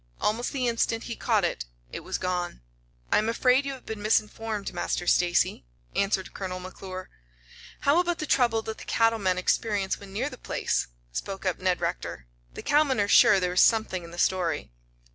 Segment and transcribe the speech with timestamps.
[0.19, 2.61] Almost the instant he caught it it was gone.
[3.11, 5.63] "I'm afraid you have been misinformed, Master Stacy,"
[5.95, 7.11] answered Colonel McClure.
[7.81, 11.59] "How about the trouble that the cattle men experience when near the place?" spoke up
[11.59, 12.25] Ned Rector.
[12.55, 14.71] "The cowmen are sure there is something in the story."